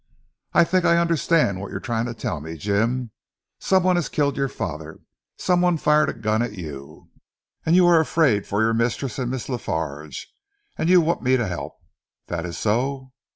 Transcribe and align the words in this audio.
"I 0.53 0.63
think 0.63 0.83
I 0.83 0.97
understand 0.97 1.61
what 1.61 1.69
you 1.69 1.77
are 1.77 1.79
trying 1.79 2.07
to 2.07 2.15
tell 2.15 2.41
me, 2.41 2.57
Jim. 2.57 3.11
Some 3.59 3.83
one 3.83 3.97
has 3.97 4.09
killed 4.09 4.35
your 4.35 4.47
father. 4.47 5.01
Some 5.37 5.61
one 5.61 5.77
fired 5.77 6.09
a 6.09 6.13
gun 6.13 6.41
at 6.41 6.53
you, 6.53 7.11
and 7.67 7.75
you 7.75 7.85
are 7.85 7.99
afraid 7.99 8.47
for 8.47 8.63
your 8.63 8.73
mistress 8.73 9.19
and 9.19 9.29
Miss 9.29 9.47
La 9.47 9.57
Farge 9.57 10.29
and 10.75 10.89
you 10.89 11.01
want 11.01 11.21
me 11.21 11.37
to 11.37 11.45
help. 11.45 11.77
That 12.29 12.47
is 12.47 12.57
so? 12.57 13.13